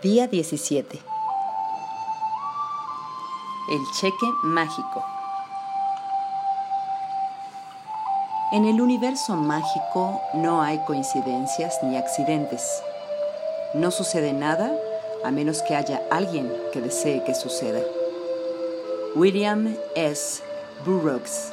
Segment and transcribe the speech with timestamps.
[0.00, 0.96] Día 17.
[3.68, 5.04] El cheque mágico.
[8.52, 12.80] En el universo mágico no hay coincidencias ni accidentes.
[13.74, 14.72] No sucede nada
[15.24, 17.80] a menos que haya alguien que desee que suceda.
[19.16, 20.44] William S.
[20.86, 21.50] Burroughs,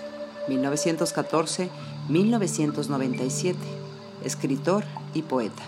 [2.09, 3.55] 1914-1997,
[4.23, 4.84] escritor
[5.16, 5.63] y poeta.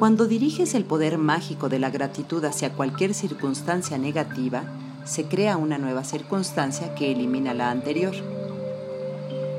[0.00, 4.62] Cuando diriges el poder mágico de la gratitud hacia cualquier circunstancia negativa,
[5.04, 8.14] se crea una nueva circunstancia que elimina la anterior.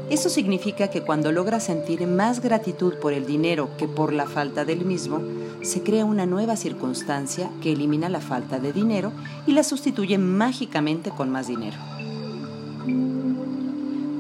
[0.09, 4.65] Eso significa que cuando logras sentir más gratitud por el dinero que por la falta
[4.65, 5.21] del mismo,
[5.61, 9.11] se crea una nueva circunstancia que elimina la falta de dinero
[9.45, 11.77] y la sustituye mágicamente con más dinero.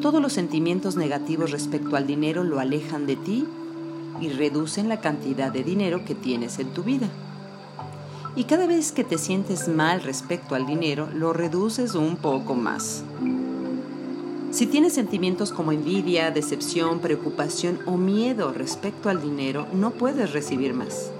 [0.03, 3.47] Todos los sentimientos negativos respecto al dinero lo alejan de ti
[4.19, 7.07] y reducen la cantidad de dinero que tienes en tu vida.
[8.35, 13.03] Y cada vez que te sientes mal respecto al dinero, lo reduces un poco más.
[14.51, 20.73] Si tienes sentimientos como envidia, decepción, preocupación o miedo respecto al dinero, no puedes recibir
[20.73, 21.11] más.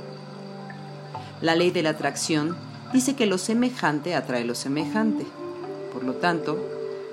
[1.41, 2.55] La ley de la atracción
[2.93, 5.25] dice que lo semejante atrae lo semejante.
[5.93, 6.57] Por lo tanto,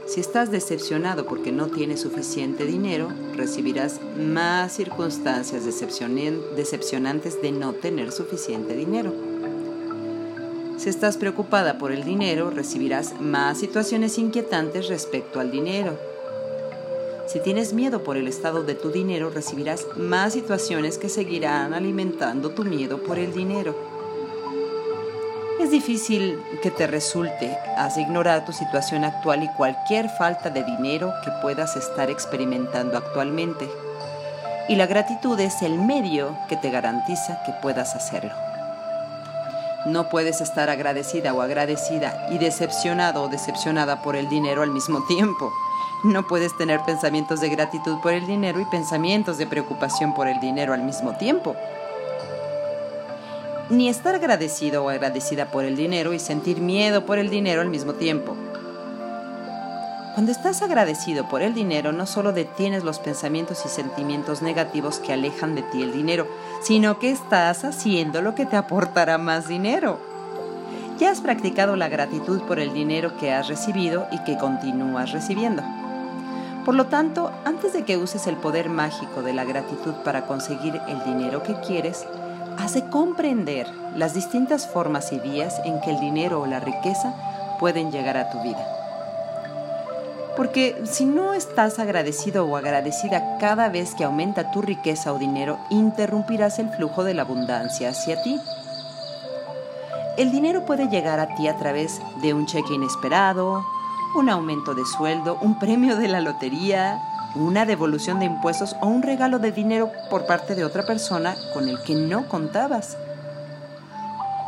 [0.09, 8.11] si estás decepcionado porque no tienes suficiente dinero, recibirás más circunstancias decepcionantes de no tener
[8.11, 9.13] suficiente dinero.
[10.79, 15.99] Si estás preocupada por el dinero, recibirás más situaciones inquietantes respecto al dinero.
[17.27, 22.49] Si tienes miedo por el estado de tu dinero, recibirás más situaciones que seguirán alimentando
[22.49, 23.98] tu miedo por el dinero.
[25.61, 31.13] Es difícil que te resulte, has ignorar tu situación actual y cualquier falta de dinero
[31.25, 33.69] que puedas estar experimentando actualmente.
[34.69, 38.31] Y la gratitud es el medio que te garantiza que puedas hacerlo.
[39.87, 45.05] No puedes estar agradecida o agradecida y decepcionado o decepcionada por el dinero al mismo
[45.07, 45.53] tiempo.
[46.05, 50.39] No puedes tener pensamientos de gratitud por el dinero y pensamientos de preocupación por el
[50.39, 51.57] dinero al mismo tiempo
[53.71, 57.69] ni estar agradecido o agradecida por el dinero y sentir miedo por el dinero al
[57.69, 58.37] mismo tiempo.
[60.15, 65.13] Cuando estás agradecido por el dinero, no solo detienes los pensamientos y sentimientos negativos que
[65.13, 66.27] alejan de ti el dinero,
[66.61, 69.99] sino que estás haciendo lo que te aportará más dinero.
[70.99, 75.63] Ya has practicado la gratitud por el dinero que has recibido y que continúas recibiendo.
[76.65, 80.81] Por lo tanto, antes de que uses el poder mágico de la gratitud para conseguir
[80.89, 82.05] el dinero que quieres,
[82.59, 87.15] hace comprender las distintas formas y vías en que el dinero o la riqueza
[87.59, 88.67] pueden llegar a tu vida.
[90.37, 95.59] Porque si no estás agradecido o agradecida cada vez que aumenta tu riqueza o dinero,
[95.71, 98.39] interrumpirás el flujo de la abundancia hacia ti.
[100.17, 103.65] El dinero puede llegar a ti a través de un cheque inesperado,
[104.17, 107.01] un aumento de sueldo, un premio de la lotería,
[107.35, 111.69] una devolución de impuestos o un regalo de dinero por parte de otra persona con
[111.69, 112.97] el que no contabas.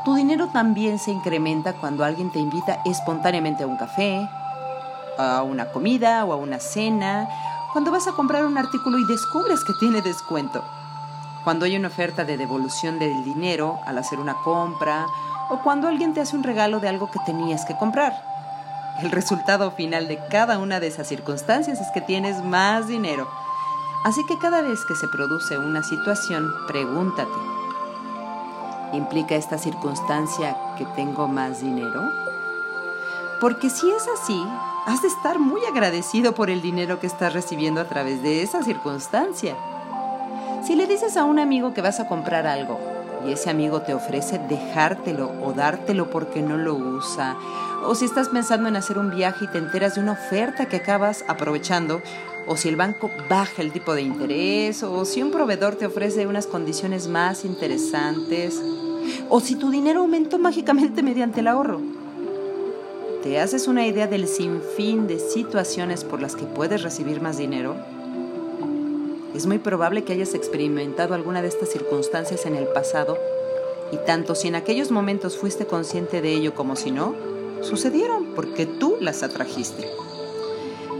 [0.04, 4.26] Tu dinero también se incrementa cuando alguien te invita espontáneamente a un café,
[5.18, 7.28] a una comida o a una cena,
[7.72, 10.64] cuando vas a comprar un artículo y descubres que tiene descuento,
[11.44, 15.06] cuando hay una oferta de devolución del dinero al hacer una compra
[15.50, 18.29] o cuando alguien te hace un regalo de algo que tenías que comprar.
[19.02, 23.26] El resultado final de cada una de esas circunstancias es que tienes más dinero.
[24.04, 27.30] Así que cada vez que se produce una situación, pregúntate,
[28.92, 32.12] ¿implica esta circunstancia que tengo más dinero?
[33.40, 34.46] Porque si es así,
[34.86, 38.62] has de estar muy agradecido por el dinero que estás recibiendo a través de esa
[38.62, 39.56] circunstancia.
[40.62, 42.89] Si le dices a un amigo que vas a comprar algo
[43.26, 47.36] y ese amigo te ofrece dejártelo o dártelo porque no lo usa,
[47.84, 50.76] o si estás pensando en hacer un viaje y te enteras de una oferta que
[50.76, 52.02] acabas aprovechando,
[52.46, 56.26] o si el banco baja el tipo de interés, o si un proveedor te ofrece
[56.26, 58.60] unas condiciones más interesantes,
[59.28, 61.80] o si tu dinero aumentó mágicamente mediante el ahorro.
[63.22, 67.76] ¿Te haces una idea del sinfín de situaciones por las que puedes recibir más dinero?
[69.34, 73.16] Es muy probable que hayas experimentado alguna de estas circunstancias en el pasado
[73.92, 77.14] y tanto si en aquellos momentos fuiste consciente de ello como si no,
[77.62, 79.88] sucedieron porque tú las atrajiste.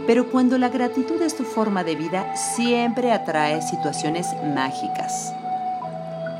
[0.07, 5.33] Pero cuando la gratitud es tu forma de vida, siempre atrae situaciones mágicas.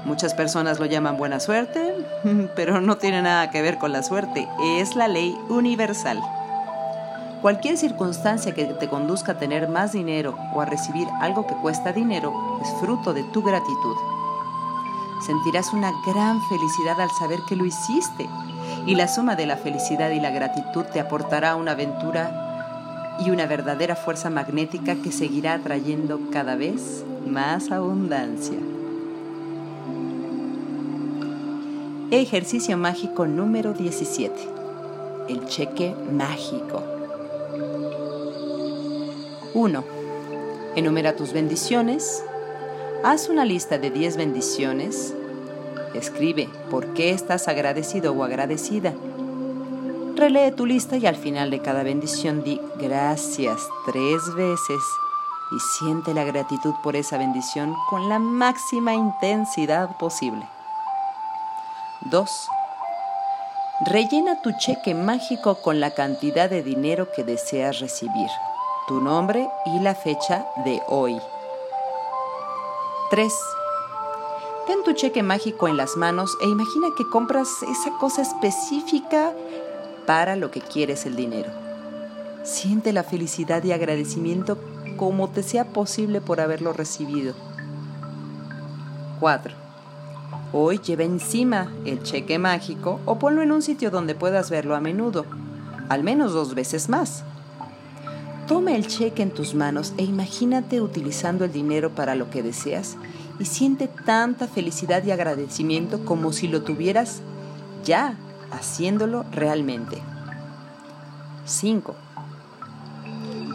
[0.06, 1.94] Muchas personas lo llaman buena suerte,
[2.56, 4.48] pero no tiene nada que ver con la suerte,
[4.80, 6.20] es la ley universal.
[7.42, 11.92] Cualquier circunstancia que te conduzca a tener más dinero o a recibir algo que cuesta
[11.92, 13.96] dinero es fruto de tu gratitud.
[15.26, 18.30] Sentirás una gran felicidad al saber que lo hiciste
[18.86, 23.48] y la suma de la felicidad y la gratitud te aportará una aventura y una
[23.48, 28.58] verdadera fuerza magnética que seguirá atrayendo cada vez más abundancia.
[32.12, 34.36] Ejercicio mágico número 17.
[35.28, 36.91] El cheque mágico.
[39.54, 39.84] 1.
[40.76, 42.24] Enumera tus bendiciones.
[43.04, 45.14] Haz una lista de 10 bendiciones.
[45.94, 48.94] Escribe por qué estás agradecido o agradecida.
[50.16, 54.82] Relee tu lista y al final de cada bendición di gracias tres veces
[55.52, 60.48] y siente la gratitud por esa bendición con la máxima intensidad posible.
[62.10, 62.48] 2.
[63.86, 68.30] Rellena tu cheque mágico con la cantidad de dinero que deseas recibir,
[68.92, 71.18] tu nombre y la fecha de hoy.
[73.10, 73.34] 3.
[74.68, 79.32] Ten tu cheque mágico en las manos e imagina que compras esa cosa específica
[80.06, 81.50] para lo que quieres el dinero.
[82.44, 84.58] Siente la felicidad y agradecimiento
[84.98, 87.34] como te sea posible por haberlo recibido.
[89.22, 89.54] 4.
[90.52, 94.82] Hoy lleva encima el cheque mágico o ponlo en un sitio donde puedas verlo a
[94.82, 95.26] menudo,
[95.88, 97.24] al menos dos veces más.
[98.52, 102.98] Toma el cheque en tus manos e imagínate utilizando el dinero para lo que deseas
[103.40, 107.22] y siente tanta felicidad y agradecimiento como si lo tuvieras
[107.86, 108.18] ya
[108.52, 110.00] haciéndolo realmente.
[111.46, 111.96] 5.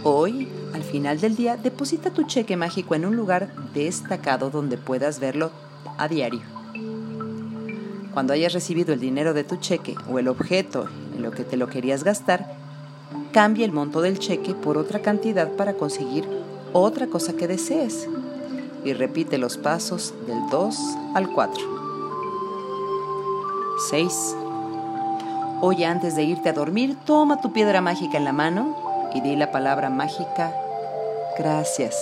[0.02, 5.20] Hoy, al final del día, deposita tu cheque mágico en un lugar destacado donde puedas
[5.20, 5.50] verlo
[5.98, 6.40] a diario.
[8.14, 11.58] Cuando hayas recibido el dinero de tu cheque o el objeto en lo que te
[11.58, 12.65] lo querías gastar,
[13.36, 16.26] cambia el monto del cheque por otra cantidad para conseguir
[16.72, 18.08] otra cosa que desees.
[18.82, 20.78] Y repite los pasos del 2
[21.14, 21.62] al 4.
[23.90, 24.36] 6.
[25.60, 28.74] Hoy antes de irte a dormir, toma tu piedra mágica en la mano
[29.12, 30.54] y di la palabra mágica
[31.38, 31.94] gracias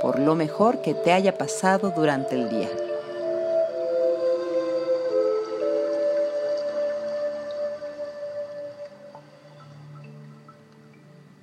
[0.00, 2.89] por lo mejor que te haya pasado durante el día.